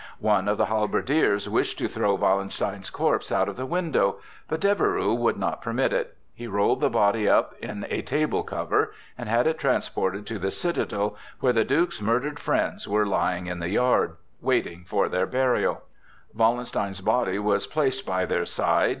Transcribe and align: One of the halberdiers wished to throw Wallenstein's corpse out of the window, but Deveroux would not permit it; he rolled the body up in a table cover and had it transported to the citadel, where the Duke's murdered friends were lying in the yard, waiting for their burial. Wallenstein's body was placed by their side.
One 0.17 0.47
of 0.47 0.57
the 0.57 0.65
halberdiers 0.65 1.47
wished 1.47 1.77
to 1.77 1.87
throw 1.87 2.15
Wallenstein's 2.15 2.89
corpse 2.89 3.31
out 3.31 3.47
of 3.47 3.55
the 3.55 3.67
window, 3.67 4.15
but 4.47 4.59
Deveroux 4.59 5.13
would 5.13 5.37
not 5.37 5.61
permit 5.61 5.93
it; 5.93 6.17
he 6.33 6.47
rolled 6.47 6.81
the 6.81 6.89
body 6.89 7.29
up 7.29 7.53
in 7.61 7.85
a 7.87 8.01
table 8.01 8.41
cover 8.41 8.95
and 9.15 9.29
had 9.29 9.45
it 9.45 9.59
transported 9.59 10.25
to 10.25 10.39
the 10.39 10.49
citadel, 10.49 11.17
where 11.39 11.53
the 11.53 11.63
Duke's 11.63 12.01
murdered 12.01 12.39
friends 12.39 12.87
were 12.87 13.05
lying 13.05 13.45
in 13.45 13.59
the 13.59 13.69
yard, 13.69 14.15
waiting 14.41 14.85
for 14.87 15.07
their 15.07 15.27
burial. 15.27 15.83
Wallenstein's 16.33 17.01
body 17.01 17.37
was 17.37 17.67
placed 17.67 18.03
by 18.03 18.25
their 18.25 18.47
side. 18.47 18.89